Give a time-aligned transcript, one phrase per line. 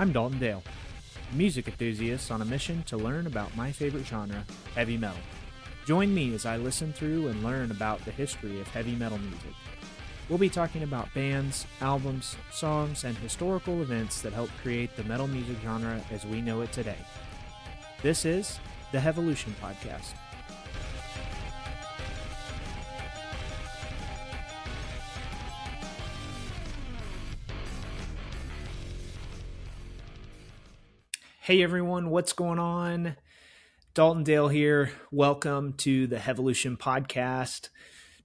[0.00, 0.62] I'm Dalton Dale,
[1.34, 5.20] music enthusiast on a mission to learn about my favorite genre, heavy metal.
[5.84, 9.52] Join me as I listen through and learn about the history of heavy metal music.
[10.30, 15.28] We'll be talking about bands, albums, songs, and historical events that helped create the metal
[15.28, 16.96] music genre as we know it today.
[18.02, 18.58] This is
[18.92, 20.14] the Heavylution Podcast.
[31.50, 33.16] Hey everyone, what's going on?
[33.92, 34.92] Dalton Dale here.
[35.10, 37.70] Welcome to the Heavylution Podcast.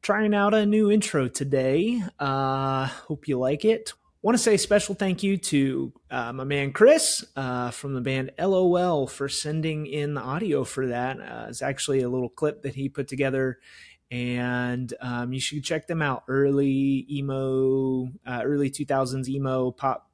[0.03, 2.03] Trying out a new intro today.
[2.19, 3.93] Uh, hope you like it.
[4.21, 8.01] Want to say a special thank you to uh, my man Chris uh, from the
[8.01, 11.19] band LOL for sending in the audio for that.
[11.19, 13.57] Uh, it's actually a little clip that he put together,
[14.11, 16.25] and um, you should check them out.
[16.27, 20.04] Early emo, uh, early 2000s emo pop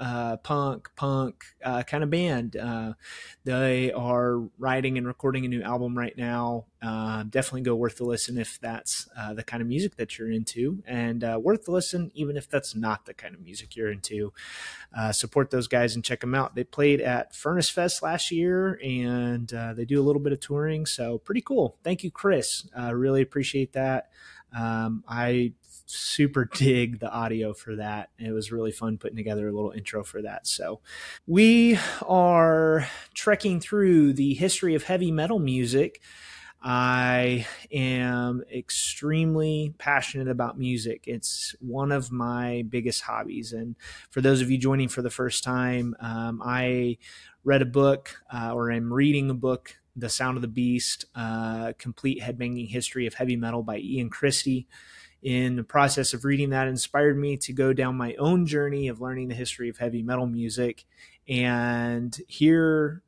[0.00, 2.56] uh, punk, punk uh, kind of band.
[2.56, 2.94] Uh,
[3.44, 6.64] they are writing and recording a new album right now.
[6.80, 10.30] Uh, definitely go worth the listen if that's uh, the kind of music that you're
[10.30, 13.92] into, and uh, worth the listen even if that's not the kind of music you're
[13.92, 14.32] into.
[15.12, 16.54] support those guys and check them out.
[16.54, 20.86] They played at Furnace Fest last year, and they do a little bit of touring,
[20.86, 21.76] so pretty cool.
[21.84, 22.66] Thank you, Chris.
[22.74, 24.08] really appreciate that.
[24.56, 25.52] Um, I
[25.86, 28.10] super dig the audio for that.
[28.18, 30.46] It was really fun putting together a little intro for that.
[30.46, 30.80] So,
[31.26, 36.00] we are trekking through the history of heavy metal music.
[36.62, 41.04] I am extremely passionate about music.
[41.06, 43.52] It's one of my biggest hobbies.
[43.54, 43.76] And
[44.10, 46.98] for those of you joining for the first time, um, I
[47.44, 51.72] read a book uh, or I'm reading a book, The Sound of the Beast uh,
[51.78, 54.66] Complete Headbanging History of Heavy Metal by Ian Christe.
[55.22, 59.02] In the process of reading that inspired me to go down my own journey of
[59.02, 60.86] learning the history of heavy metal music
[61.28, 63.02] and hear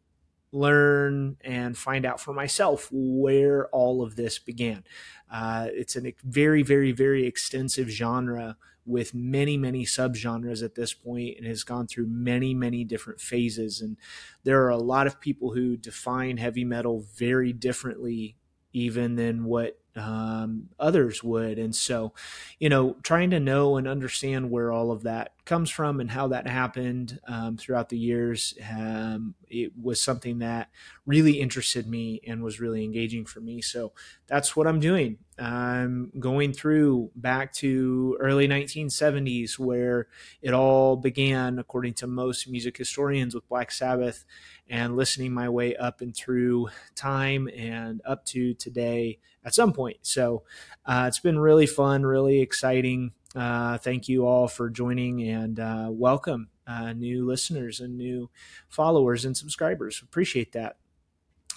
[0.53, 4.85] learn and find out for myself where all of this began.
[5.33, 11.37] Uh, it's a very very very extensive genre with many many subgenres at this point
[11.39, 13.81] and has gone through many many different phases.
[13.81, 13.97] And
[14.45, 18.37] there are a lot of people who define heavy metal very differently
[18.73, 21.59] even than what um, others would.
[21.59, 22.13] And so,
[22.59, 26.29] you know, trying to know and understand where all of that comes from and how
[26.29, 30.71] that happened um, throughout the years, um, it was something that
[31.05, 33.61] really interested me and was really engaging for me.
[33.61, 33.93] So
[34.27, 35.19] that's what I'm doing.
[35.39, 40.09] I'm going through back to early 1970s where
[40.41, 44.25] it all began, according to most music historians, with Black Sabbath,
[44.69, 49.99] and listening my way up and through time and up to today at some point.
[50.03, 50.45] So
[50.87, 53.13] uh, it's been really fun, really exciting.
[53.35, 58.31] Uh, thank you all for joining and uh, welcome uh, new listeners and new
[58.69, 60.01] followers and subscribers.
[60.03, 60.77] Appreciate that.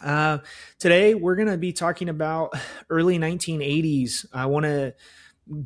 [0.04, 0.40] Uh,
[0.78, 2.54] today we're going to be talking about
[2.90, 4.26] early 1980s.
[4.34, 4.94] I want to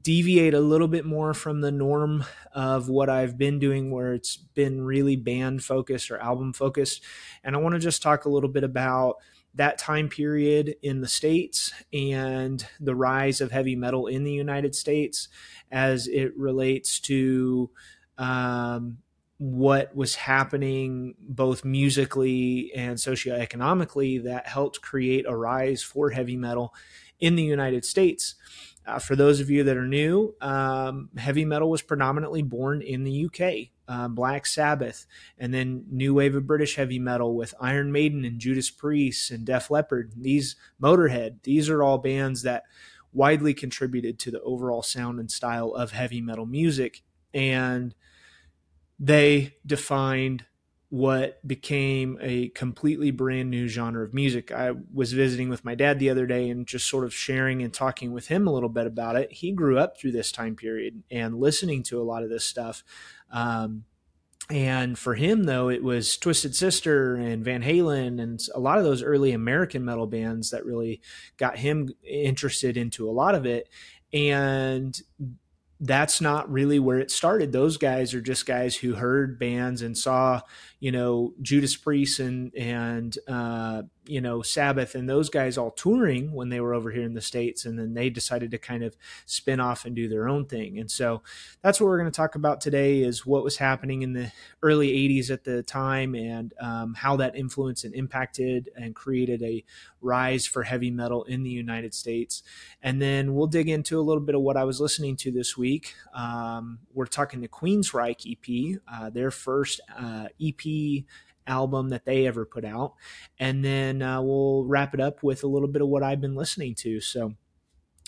[0.02, 2.24] deviate a little bit more from the norm
[2.54, 7.04] of what I've been doing, where it's been really band focused or album focused.
[7.44, 9.16] And I want to just talk a little bit about
[9.56, 14.76] that time period in the States and the rise of heavy metal in the United
[14.76, 15.28] States
[15.72, 17.70] as it relates to
[18.18, 18.98] um,
[19.38, 26.74] what was happening both musically and socioeconomically that helped create a rise for heavy metal
[27.20, 28.36] in the United States.
[28.90, 33.04] Uh, for those of you that are new, um, heavy metal was predominantly born in
[33.04, 33.70] the UK.
[33.88, 35.06] Uh, Black Sabbath,
[35.38, 39.46] and then new wave of British heavy metal with Iron Maiden and Judas Priest and
[39.46, 40.14] Def Leppard.
[40.16, 42.64] These Motorhead, these are all bands that
[43.12, 47.02] widely contributed to the overall sound and style of heavy metal music,
[47.34, 47.96] and
[49.00, 50.46] they defined
[50.90, 54.52] what became a completely brand new genre of music.
[54.52, 57.72] I was visiting with my dad the other day and just sort of sharing and
[57.72, 59.32] talking with him a little bit about it.
[59.32, 62.84] He grew up through this time period and listening to a lot of this stuff.
[63.32, 63.86] Um,
[64.50, 68.84] and for him, though, it was Twisted Sister and Van Halen and a lot of
[68.84, 71.02] those early American metal bands that really
[71.38, 73.70] got him interested into a lot of it.
[74.12, 75.00] And
[75.80, 77.52] that's not really where it started.
[77.52, 80.42] Those guys are just guys who heard bands and saw,
[80.80, 86.34] you know, Judas Priest and and uh, you know, Sabbath and those guys all touring
[86.34, 87.66] when they were over here in the States.
[87.66, 90.80] And then they decided to kind of spin off and do their own thing.
[90.80, 91.22] And so
[91.62, 94.32] that's what we're going to talk about today is what was happening in the
[94.64, 99.64] early 80s at the time and um, how that influenced and impacted and created a
[100.02, 102.42] rise for heavy metal in the United States.
[102.82, 105.56] And then we'll dig into a little bit of what I was listening to this
[105.56, 105.94] week.
[106.16, 111.04] Um, we're talking the Queensryche EP, uh, their first uh, EP
[111.50, 112.94] album that they ever put out.
[113.40, 116.36] And then uh, we'll wrap it up with a little bit of what I've been
[116.36, 117.02] listening to.
[117.02, 117.34] So,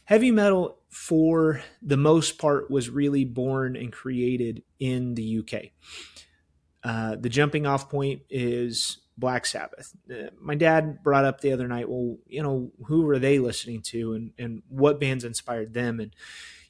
[0.05, 5.71] heavy metal, for the most part, was really born and created in the UK.
[6.83, 9.93] Uh, the jumping off point is Black Sabbath.
[10.09, 13.81] Uh, my dad brought up the other night, well, you know, who were they listening
[13.83, 15.99] to and, and what bands inspired them?
[15.99, 16.15] And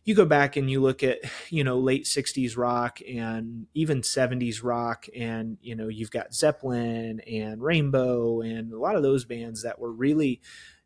[0.04, 1.20] you go back and you look at,
[1.50, 7.20] you know, late 60s rock and even 70s rock, and, you know, you've got Zeppelin
[7.22, 10.42] and Rainbow and a lot of those bands that were really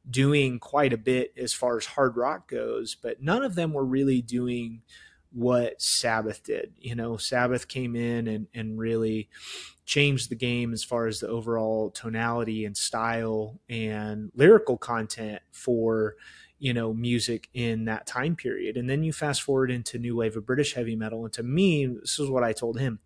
[0.10, 3.86] doing quite a bit as far as hard rock goes, but none of them were
[3.86, 4.82] really doing
[5.32, 6.74] what Sabbath did.
[6.78, 9.30] You know, Sabbath came in and, and really
[9.86, 16.16] changed the game as far as the overall tonality and style and lyrical content for,
[16.58, 18.78] you know, music in that time period.
[18.78, 21.24] And then you fast forward into new wave of British heavy metal.
[21.26, 23.00] And to me, this is what I told him.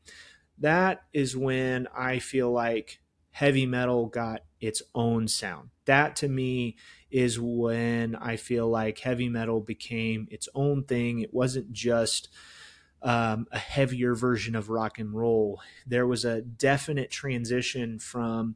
[0.60, 3.00] That is when I feel like
[3.31, 5.69] heavy metal got its own sound.
[5.86, 6.75] That to me
[7.10, 11.22] is when I feel like heavy metal became its own thing.
[11.22, 12.30] It wasn't just
[13.02, 15.62] um, a heavier version of rock and roll.
[15.88, 18.56] There was a definite transition from,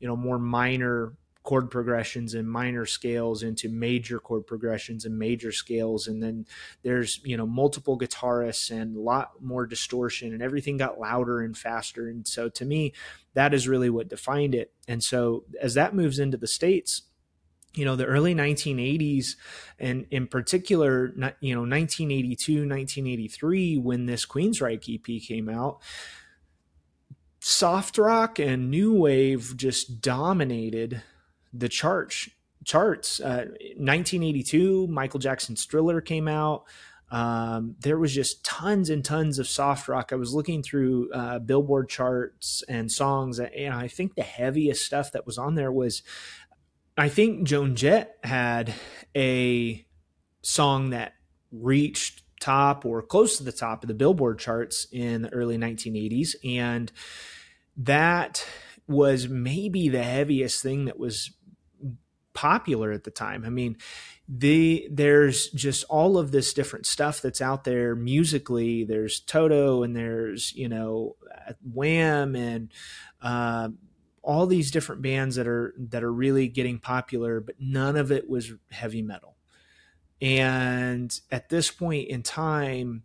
[0.00, 1.14] you know, more minor
[1.46, 6.08] chord progressions and minor scales into major chord progressions and major scales.
[6.08, 6.44] And then
[6.82, 11.56] there's you know multiple guitarists and a lot more distortion and everything got louder and
[11.56, 12.08] faster.
[12.08, 12.92] And so to me
[13.34, 14.72] that is really what defined it.
[14.88, 17.02] And so as that moves into the states
[17.74, 19.36] you know the early 1980s
[19.78, 25.82] and in particular you know 1982 1983 when this queensryche ep came out
[27.38, 31.02] soft rock and new wave just dominated
[31.58, 32.28] the chart
[32.64, 36.64] charts uh, 1982 michael jackson's thriller came out
[37.08, 40.12] um, there was just tons and tons of soft rock.
[40.12, 45.12] I was looking through uh, Billboard charts and songs, and I think the heaviest stuff
[45.12, 46.02] that was on there was
[46.98, 48.72] I think Joan Jett had
[49.14, 49.86] a
[50.42, 51.12] song that
[51.52, 56.36] reached top or close to the top of the Billboard charts in the early 1980s.
[56.44, 56.90] And
[57.76, 58.46] that
[58.86, 61.32] was maybe the heaviest thing that was
[62.36, 63.44] popular at the time.
[63.44, 63.76] I mean,
[64.28, 68.84] the there's just all of this different stuff that's out there musically.
[68.84, 71.16] There's Toto and there's you know
[71.62, 72.72] Wham and
[73.22, 73.70] uh,
[74.22, 78.28] all these different bands that are that are really getting popular, but none of it
[78.28, 79.36] was heavy metal.
[80.20, 83.04] And at this point in time,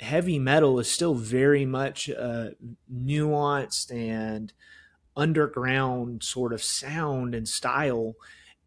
[0.00, 2.50] heavy metal is still very much uh,
[2.92, 4.52] nuanced and
[5.16, 8.14] underground sort of sound and style,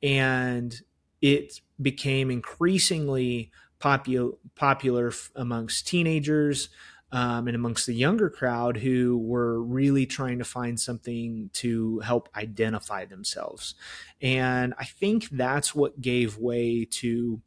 [0.04, 0.80] and
[1.22, 6.70] it became increasingly popular popular amongst teenagers
[7.14, 12.28] um, and amongst the younger crowd who were really trying to find something to help
[12.36, 13.76] identify themselves.
[14.22, 17.40] And I think that's what gave way to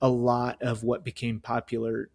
[0.00, 2.10] a lot of what became popular.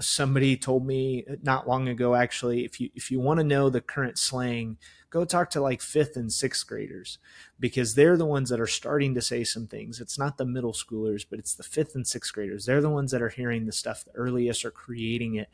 [0.00, 3.80] Somebody told me not long ago, actually, if you if you want to know the
[3.80, 4.78] current slang,
[5.10, 7.18] go talk to like fifth and sixth graders
[7.58, 10.00] because they're the ones that are starting to say some things.
[10.00, 12.64] It's not the middle schoolers, but it's the fifth and sixth graders.
[12.64, 15.48] They're the ones that are hearing the stuff the earliest or creating it.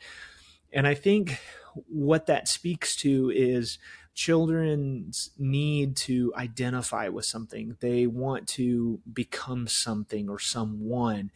[0.73, 1.41] And I think
[1.89, 3.79] what that speaks to is
[4.15, 7.77] children's need to identify with something.
[7.81, 11.31] They want to become something or someone.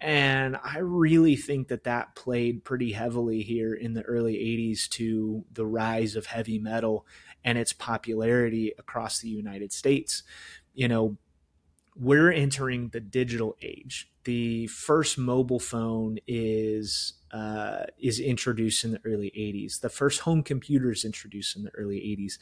[0.00, 5.44] And I really think that that played pretty heavily here in the early 80s to
[5.52, 7.04] the rise of heavy metal
[7.44, 10.22] and its popularity across the United States.
[10.72, 11.16] You know,
[11.96, 14.10] we're entering the digital age.
[14.22, 19.80] The first mobile phone is uh, is introduced in the early 80s.
[19.80, 22.38] The first home computer is introduced in the early 80s.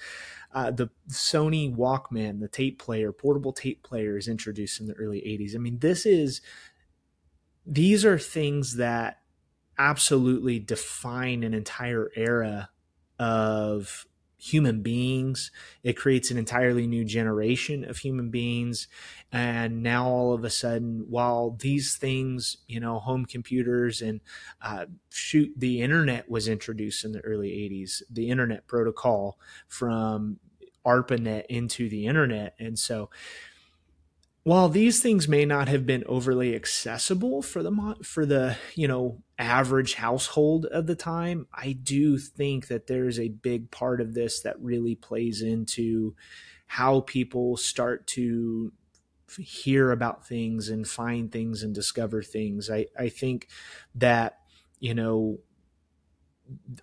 [0.53, 5.21] Uh, the Sony Walkman, the tape player, portable tape player, is introduced in the early
[5.21, 5.55] 80s.
[5.55, 6.41] I mean, this is
[7.67, 9.21] these are things that
[9.79, 12.71] absolutely define an entire era
[13.19, 14.07] of
[14.39, 15.51] human beings.
[15.83, 18.87] It creates an entirely new generation of human beings.
[19.33, 24.21] And now all of a sudden, while these things, you know, home computers and
[24.63, 30.39] uh, shoot, the internet was introduced in the early 80s, the internet protocol from
[30.85, 32.55] ARPANET into the internet.
[32.59, 33.11] And so
[34.47, 39.21] while these things may not have been overly accessible for the for the you know
[39.39, 44.41] average household of the time i do think that there's a big part of this
[44.41, 46.15] that really plays into
[46.67, 48.73] how people start to
[49.39, 52.71] hear about things and find things and discover things.
[52.71, 53.49] I i think
[53.95, 54.39] that
[54.79, 55.39] you know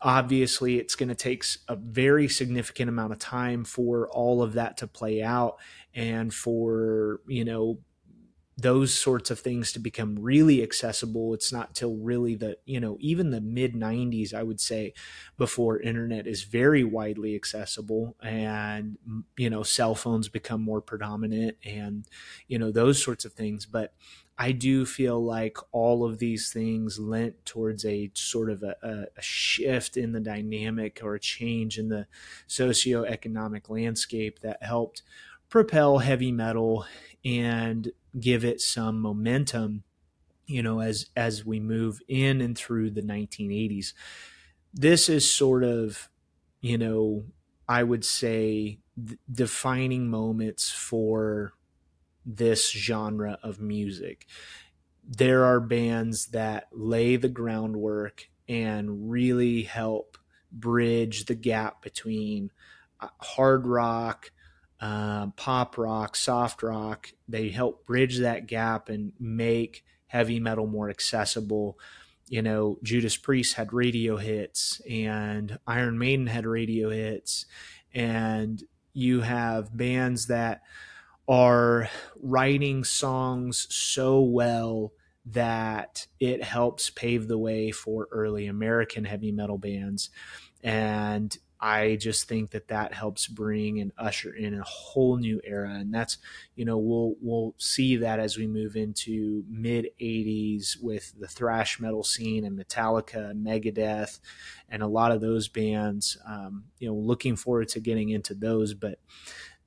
[0.01, 4.77] obviously it's going to take a very significant amount of time for all of that
[4.77, 5.58] to play out
[5.93, 7.79] and for you know
[8.58, 11.34] those sorts of things to become really accessible.
[11.34, 14.93] It's not till really the you know even the mid 90s i would say
[15.38, 18.98] before internet is very widely accessible and
[19.38, 22.05] you know cell phones become more predominant and
[22.48, 23.65] you know those sorts of things.
[23.65, 23.93] But
[24.38, 29.22] I do feel like all of these things lent towards a sort of a, a,
[29.22, 32.08] shift in the dynamic or a change in the
[32.48, 35.04] socioeconomic landscape that helped
[35.50, 36.86] propel heavy metal
[37.24, 39.84] and give it some momentum
[40.46, 43.94] you know as as we move in and through the 1980s
[44.74, 46.10] this is sort of
[46.60, 47.24] you know
[47.68, 48.78] i would say
[49.32, 51.54] defining moments for
[52.25, 54.27] this genre of music.
[55.06, 60.18] There are bands that lay the groundwork and really help
[60.51, 62.51] bridge the gap between
[63.00, 64.32] uh, hard rock,
[64.80, 67.12] uh, pop rock, soft rock.
[67.27, 71.77] They help bridge that gap and make heavy metal more accessible.
[72.27, 77.46] You know, Judas Priest had radio hits, and Iron Maiden had radio hits,
[77.94, 78.63] and
[78.94, 80.62] you have bands that
[81.27, 81.89] are
[82.22, 84.94] writing songs so well
[85.25, 90.10] that it helps pave the way for early American heavy metal bands.
[90.62, 95.75] And I just think that that helps bring and usher in a whole new era,
[95.75, 96.18] and that's
[96.56, 101.80] you know we'll we'll see that as we move into mid '80s with the thrash
[101.80, 104.20] metal scene and Metallica, and Megadeth,
[104.68, 106.18] and a lot of those bands.
[106.27, 109.00] Um, you know, looking forward to getting into those, but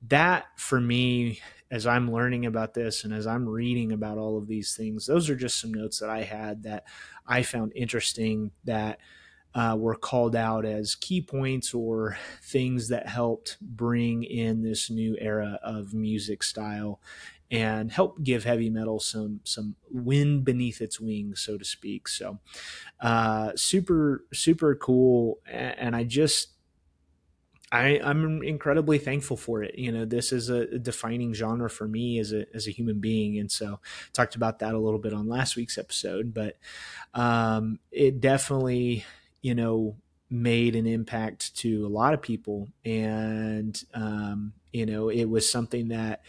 [0.03, 1.39] that for me
[1.69, 5.29] as I'm learning about this and as I'm reading about all of these things, those
[5.29, 6.85] are just some notes that I had that
[7.25, 8.99] I found interesting that
[9.53, 15.17] uh, were called out as key points or things that helped bring in this new
[15.19, 17.01] era of music style
[17.49, 22.07] and help give heavy metal some some wind beneath its wings, so to speak.
[22.07, 22.39] So,
[22.99, 26.56] uh, super super cool, and I just
[27.71, 29.77] I, I'm incredibly thankful for it.
[29.77, 33.39] You know, this is a defining genre for me as a as a human being,
[33.39, 33.79] and so
[34.13, 36.33] talked about that a little bit on last week's episode.
[36.33, 36.57] But
[37.13, 39.05] um, it definitely,
[39.41, 39.97] you know,
[40.29, 45.89] made an impact to a lot of people, and um, you know, it was something
[45.89, 46.21] that,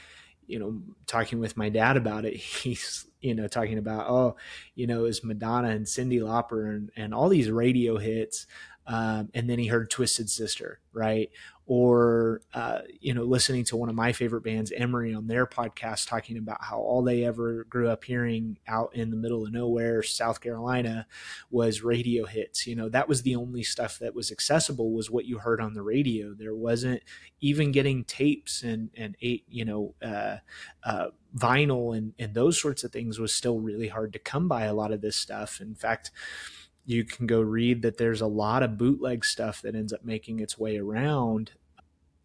[0.49, 4.37] you know, talking with my dad about it, he's you know talking about oh,
[4.75, 8.47] you know, is Madonna and Cyndi Lauper and and all these radio hits
[8.89, 11.31] um, and then he heard Twisted Sister, right?
[11.67, 16.09] Or uh, you know, listening to one of my favorite bands, Emery, on their podcast,
[16.09, 20.03] talking about how all they ever grew up hearing out in the middle of nowhere,
[20.03, 21.07] South Carolina,
[21.51, 22.67] was radio hits.
[22.67, 25.75] You know, that was the only stuff that was accessible was what you heard on
[25.75, 26.33] the radio.
[26.33, 27.03] There wasn't
[27.43, 30.37] even getting tapes and and eight, you know, uh,
[30.83, 34.65] uh, vinyl and and those sorts of things was still really hard to come by.
[34.65, 36.11] A lot of this stuff, in fact
[36.89, 40.41] you can go read that there's a lot of bootleg stuff that ends up making
[40.41, 41.51] its way around.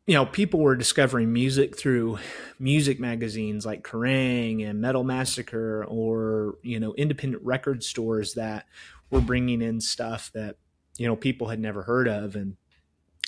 [0.08, 2.20] You know, people were discovering music through
[2.60, 8.66] music magazines like Kerrang and Metal Massacre or, you know, independent record stores that
[9.10, 10.56] were bringing in stuff that,
[10.98, 12.38] you know, people had never heard of.
[12.38, 12.56] And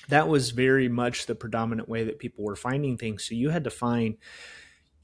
[0.07, 3.25] that was very much the predominant way that people were finding things.
[3.27, 4.15] So you had to find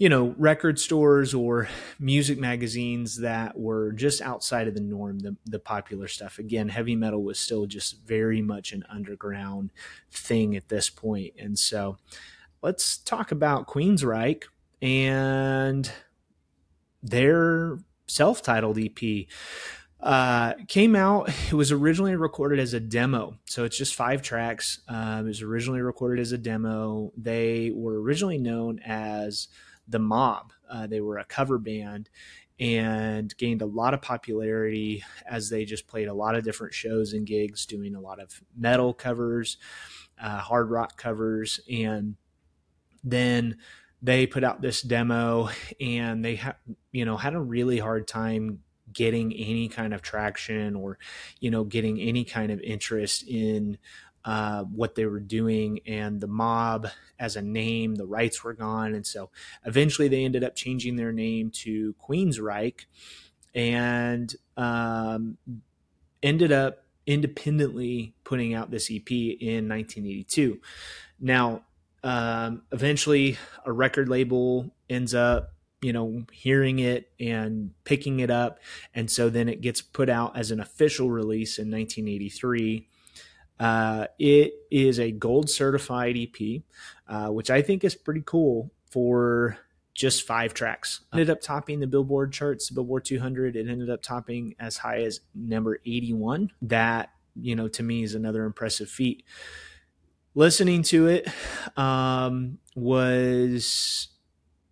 [0.02, 5.38] you know, record stores or music magazines that were just outside of the norm, the,
[5.46, 6.40] the popular stuff.
[6.40, 9.70] Again, heavy metal was still just very much an underground
[10.10, 11.36] thing at this point.
[11.38, 12.00] And so
[12.64, 14.46] let's talk about Queensryche
[14.82, 15.92] and
[17.04, 17.78] their
[18.08, 19.28] self titled EP.
[20.00, 21.30] Uh, came out.
[21.52, 24.82] It was originally recorded as a demo, so it's just five tracks.
[24.88, 27.14] Um, it was originally recorded as a demo.
[27.16, 29.48] They were originally known as
[29.88, 30.54] the Mob.
[30.70, 32.10] Uh, they were a cover band
[32.60, 37.14] and gained a lot of popularity as they just played a lot of different shows
[37.14, 39.58] and gigs, doing a lot of metal covers,
[40.22, 42.16] uh, hard rock covers, and
[43.04, 43.58] then
[44.02, 46.56] they put out this demo and they had
[46.92, 48.60] you know had a really hard time
[48.92, 50.98] getting any kind of traction or
[51.40, 53.78] you know getting any kind of interest in
[54.26, 56.88] uh, what they were doing and the mob
[57.20, 57.96] as a name.
[57.96, 58.94] The rights were gone.
[58.94, 59.30] And so
[59.66, 62.86] eventually they ended up changing their name to Queensryche
[63.54, 65.38] and um,
[66.22, 70.60] ended up independently putting out this EP in 1982.
[71.20, 71.64] Now,
[72.04, 78.60] um, eventually, a record label ends up, you know, hearing it and picking it up.
[78.94, 82.88] And so then it gets put out as an official release in 1983.
[83.60, 86.62] Uh, it is a gold certified EP,
[87.08, 89.58] uh, which I think is pretty cool for
[89.94, 91.02] just five tracks.
[91.14, 93.56] Ended up topping the Billboard charts, Billboard 200.
[93.56, 96.52] It ended up topping as high as number 81.
[96.64, 99.24] That, you know, to me is another impressive feat.
[100.34, 101.28] Listening to it
[101.78, 104.08] um, was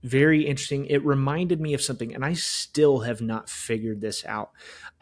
[0.03, 0.85] very interesting.
[0.85, 4.51] It reminded me of something, and I still have not figured this out.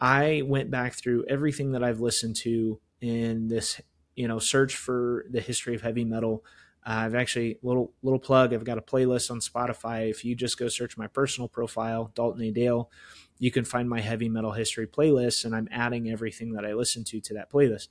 [0.00, 3.80] I went back through everything that I've listened to in this,
[4.14, 6.44] you know, search for the history of heavy metal.
[6.86, 8.54] Uh, I've actually little little plug.
[8.54, 10.10] I've got a playlist on Spotify.
[10.10, 12.50] If you just go search my personal profile, Dalton A.
[12.50, 12.90] Dale,
[13.38, 17.04] you can find my heavy metal history playlist, and I'm adding everything that I listen
[17.04, 17.88] to to that playlist.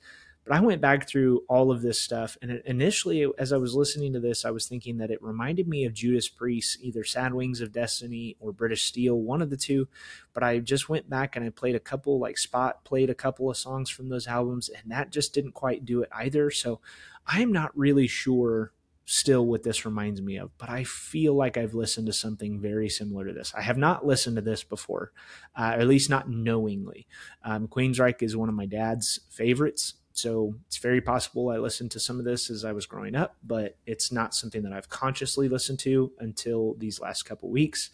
[0.48, 4.14] But I went back through all of this stuff, and initially, as I was listening
[4.14, 7.60] to this, I was thinking that it reminded me of Judas Priest, either Sad Wings
[7.60, 9.88] of Destiny or British Steel, one of the two.
[10.32, 13.50] But I just went back and I played a couple, like Spot played a couple
[13.50, 16.50] of songs from those albums, and that just didn't quite do it either.
[16.50, 16.80] So
[17.26, 18.72] I am not really sure
[19.04, 22.88] still what this reminds me of, but I feel like I've listened to something very
[22.88, 23.54] similar to this.
[23.54, 25.12] I have not listened to this before,
[25.56, 27.06] uh, or at least not knowingly.
[27.42, 29.94] Um, Queensryche is one of my dad's favorites.
[30.18, 33.36] So it's very possible I listened to some of this as I was growing up,
[33.44, 37.90] but it's not something that I've consciously listened to until these last couple weeks.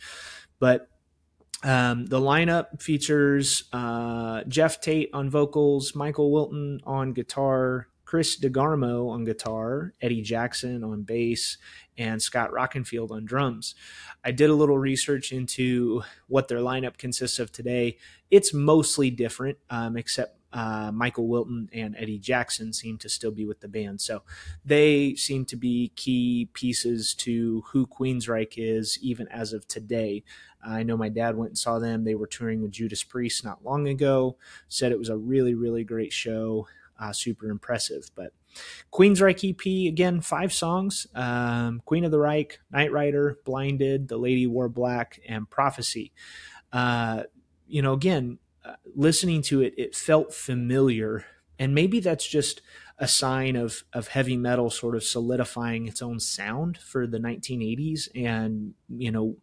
[0.58, 0.88] But
[1.62, 9.10] um, the lineup features uh, Geoff Tate on vocals, Michael Wilton on guitar, Chris DeGarmo
[9.10, 11.58] on guitar, Eddie Jackson on bass,
[11.98, 13.74] and Scott Rockenfield on drums.
[14.24, 17.98] I did a little research into what their lineup consists of today.
[18.30, 23.44] It's mostly different, um, except uh, Michael Wilton and Eddie Jackson seem to still be
[23.44, 24.00] with the band.
[24.00, 24.22] So
[24.64, 30.22] they seem to be key pieces to who Queensryche is, even as of today.
[30.64, 32.04] I know my dad went and saw them.
[32.04, 34.36] They were touring with Judas Priest not long ago,
[34.68, 36.68] said it was a really, really great show.
[36.98, 38.08] Uh, super impressive.
[38.14, 38.32] But
[38.92, 44.46] Queensryche EP, again, five songs um, Queen of the Reich, Night Rider, Blinded, The Lady
[44.46, 46.12] Wore Black, and Prophecy.
[46.72, 47.24] Uh,
[47.66, 48.38] you know, again,
[48.94, 51.24] listening to it, it felt familiar.
[51.58, 52.62] And maybe that's just
[52.98, 58.08] a sign of, of heavy metal sort of solidifying its own sound for the 1980s.
[58.14, 59.36] And, you know,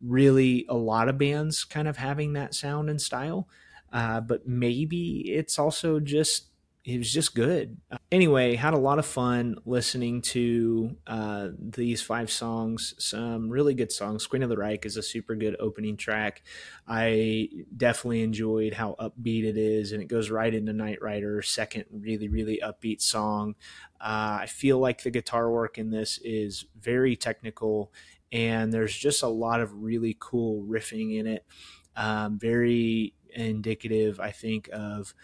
[0.00, 3.48] really a lot of bands kind of having that sound and style.
[3.92, 6.48] Uh, but maybe it's also just
[6.84, 7.76] it was just good.
[8.10, 12.94] Anyway, had a lot of fun listening to uh, these five songs.
[12.98, 14.26] Some really good songs.
[14.26, 16.42] Queen of the Reich is a super good opening track.
[16.88, 21.84] I definitely enjoyed how upbeat it is, and it goes right into Night Rider, second
[21.92, 23.54] really, really upbeat song.
[24.00, 27.92] Uh, I feel like the guitar work in this is very technical,
[28.32, 31.46] and there's just a lot of really cool riffing in it.
[31.94, 35.14] Um, very indicative, I think, of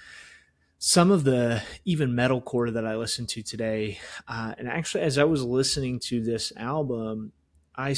[0.79, 5.25] some of the even metalcore that I listened to today, uh, and actually, as I
[5.25, 7.33] was listening to this album,
[7.77, 7.97] I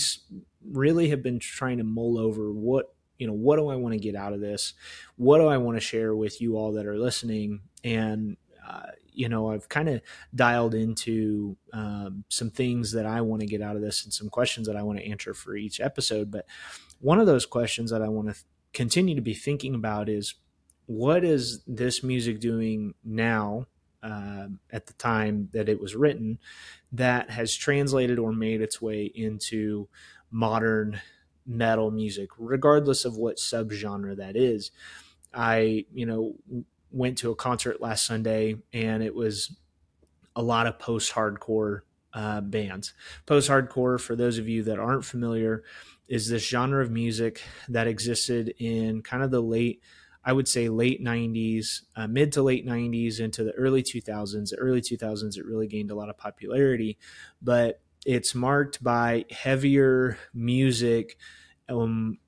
[0.66, 4.00] really have been trying to mull over what you know what do I want to
[4.00, 4.72] get out of this,
[5.16, 9.28] what do I want to share with you all that are listening, and uh, you
[9.28, 10.00] know I've kind of
[10.34, 14.30] dialed into um, some things that I want to get out of this and some
[14.30, 16.30] questions that I want to answer for each episode.
[16.30, 16.46] But
[16.98, 20.34] one of those questions that I want to th- continue to be thinking about is
[20.90, 23.64] what is this music doing now
[24.02, 26.36] uh, at the time that it was written
[26.90, 29.86] that has translated or made its way into
[30.32, 31.00] modern
[31.46, 34.72] metal music, regardless of what subgenre that is.
[35.32, 36.34] I, you know,
[36.90, 39.56] went to a concert last Sunday and it was
[40.34, 41.82] a lot of post hardcore
[42.14, 42.94] uh, bands.
[43.26, 45.62] Post hardcore, for those of you that aren't familiar,
[46.08, 49.80] is this genre of music that existed in kind of the late
[50.24, 54.50] I would say late 90s, uh, mid to late 90s into the early 2000s.
[54.50, 56.98] The early 2000s, it really gained a lot of popularity,
[57.40, 61.16] but it's marked by heavier music
[61.68, 62.18] um,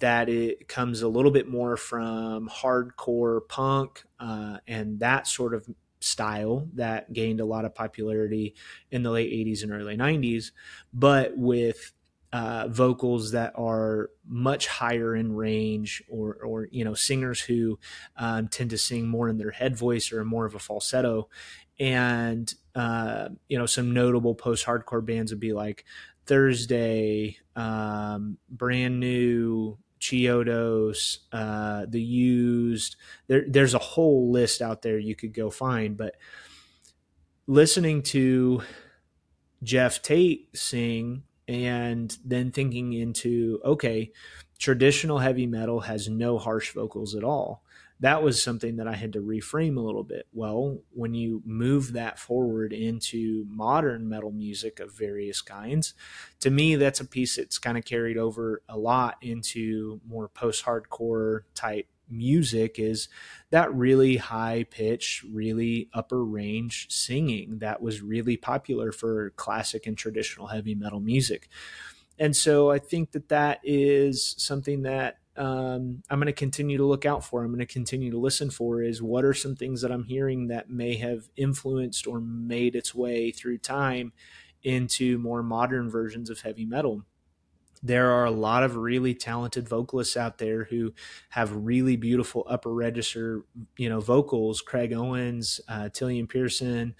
[0.00, 5.68] that it comes a little bit more from hardcore punk uh, and that sort of
[6.00, 8.54] style that gained a lot of popularity
[8.90, 10.52] in the late 80s and early 90s,
[10.92, 11.92] but with
[12.32, 17.78] uh, vocals that are much higher in range, or or you know singers who
[18.16, 21.28] um, tend to sing more in their head voice or more of a falsetto,
[21.78, 25.84] and uh, you know some notable post hardcore bands would be like
[26.26, 29.78] Thursday, um, brand new.
[30.00, 32.96] Chiodos, uh, the used.
[33.28, 36.16] There, there's a whole list out there you could go find, but
[37.46, 38.62] listening to
[39.62, 44.10] Geoff Tate sing and then thinking into okay
[44.58, 47.62] traditional heavy metal has no harsh vocals at all.
[48.00, 50.26] That was something that i had to reframe a little bit.
[50.32, 55.94] Well when you move that forward into modern metal music of various kinds
[56.40, 61.40] to me that's a piece that's kind of carried over a lot into more post-hardcore
[61.54, 63.08] type music is
[63.50, 69.96] that really high pitch, really upper range singing that was really popular for classic and
[69.96, 71.48] traditional heavy metal music.
[72.18, 76.84] And so I think that that is something that um, I'm going to continue to
[76.84, 77.42] look out for.
[77.42, 80.48] I'm going to continue to listen for is what are some things that I'm hearing
[80.48, 84.12] that may have influenced or made its way through time
[84.62, 87.04] into more modern versions of heavy metal
[87.82, 90.94] there are a lot of really talented vocalists out there who
[91.30, 93.44] have really beautiful upper register,
[93.76, 94.60] you know, vocals.
[94.60, 96.94] Craig Owens, uh, Tilian Pearson,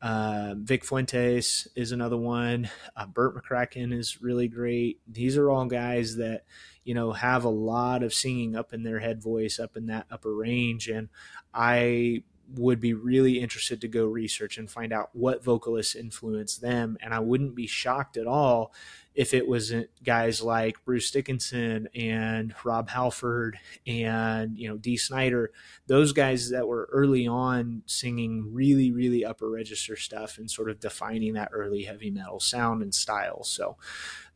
[0.00, 2.70] uh, Vic Fuentes is another one.
[2.96, 5.00] Uh, Bert McCracken is really great.
[5.08, 6.44] These are all guys that,
[6.84, 10.06] you know, have a lot of singing up in their head voice, up in that
[10.10, 10.88] upper range.
[10.88, 11.08] And
[11.52, 12.22] I
[12.54, 16.96] would be really interested to go research and find out what vocalists influenced them.
[17.00, 18.72] And I wouldn't be shocked at all
[19.14, 25.50] if it wasn't guys like Bruce Dickinson and Rob Halford and you know Dee Snider,
[25.88, 30.78] those guys that were early on singing really really upper register stuff and sort of
[30.78, 33.42] defining that early heavy metal sound and style.
[33.42, 33.76] So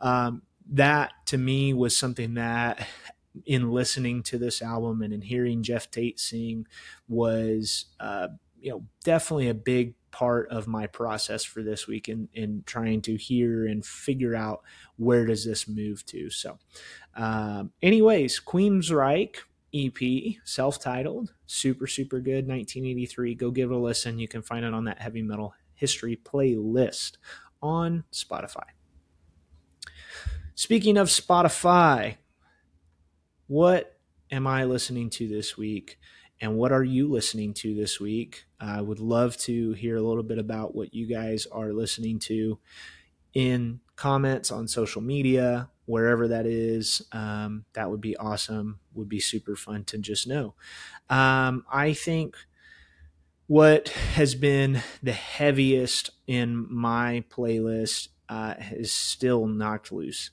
[0.01, 2.87] um, that to me was something that
[3.47, 6.67] in listening to this album and in hearing Geoff Tate sing
[7.09, 8.29] was uh,
[8.61, 13.01] you know definitely a big part of my process for this week in, in trying
[13.01, 14.63] to hear and figure out
[14.97, 16.29] where does this move to.
[16.29, 16.59] So,
[17.17, 19.37] um, anyways, Queensryche
[19.75, 23.35] EP, self-titled, super super good, 1983.
[23.35, 24.19] Go give it a listen.
[24.19, 27.17] You can find it on that heavy metal history playlist
[27.63, 28.65] on Spotify.
[30.55, 32.17] Speaking of Spotify,
[33.53, 33.99] what
[34.31, 35.99] am I listening to this week?
[36.43, 38.47] and what are you listening to this week?
[38.59, 42.59] I would love to hear a little bit about what you guys are listening to
[43.33, 47.01] in comments on social media, wherever that is.
[47.13, 48.81] Um, that would be awesome.
[48.93, 50.55] Would be super fun to just know.
[51.09, 52.37] Um, I think
[53.47, 60.33] what has been the heaviest in my playlist uh, is still knocked loose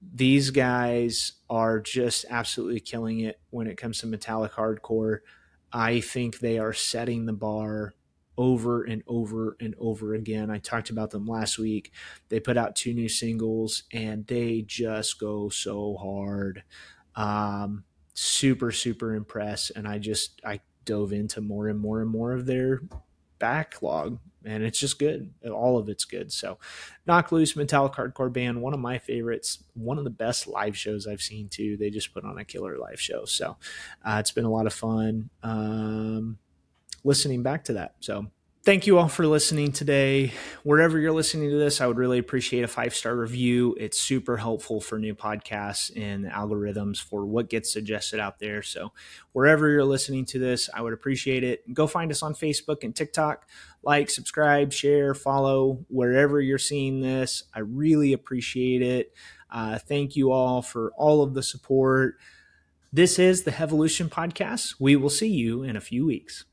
[0.00, 5.20] these guys are just absolutely killing it when it comes to metallic hardcore.
[5.72, 7.94] I think they are setting the bar
[8.38, 10.50] over and over and over again.
[10.50, 11.92] I talked about them last week.
[12.28, 16.62] They put out two new singles and they just go so hard.
[17.14, 19.72] Um, super, super impressed.
[19.74, 22.80] And I just, I dove into more and more and more of their
[23.38, 25.32] backlog and it's just good.
[25.50, 26.32] All of it's good.
[26.32, 26.58] So,
[27.06, 31.06] Knocked Loose Metallic Hardcore Band, one of my favorites, one of the best live shows
[31.06, 31.76] I've seen too.
[31.76, 33.24] They just put on a killer live show.
[33.24, 33.56] So,
[34.04, 36.38] uh, it's been a lot of fun um,
[37.02, 37.96] listening back to that.
[38.00, 38.26] So,
[38.66, 40.32] Thank you all for listening today.
[40.64, 43.76] Wherever you're listening to this, I would really appreciate a five star review.
[43.78, 48.64] It's super helpful for new podcasts and algorithms for what gets suggested out there.
[48.64, 48.92] So,
[49.30, 51.72] wherever you're listening to this, I would appreciate it.
[51.74, 53.48] Go find us on Facebook and TikTok.
[53.84, 57.44] Like, subscribe, share, follow wherever you're seeing this.
[57.54, 59.12] I really appreciate it.
[59.48, 62.16] Uh, thank you all for all of the support.
[62.92, 64.74] This is the Heavylution Podcast.
[64.80, 66.46] We will see you in a few weeks.